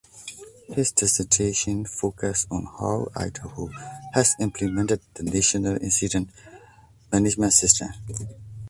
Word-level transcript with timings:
His 0.69 0.91
dissertation 0.91 1.85
focused 1.85 2.47
on 2.49 2.63
how 2.65 3.09
Idaho 3.15 3.67
has 4.15 4.33
implemented 4.39 4.99
the 5.13 5.21
National 5.21 5.75
Incident 5.79 6.31
Management 7.13 7.53
System. 7.53 7.89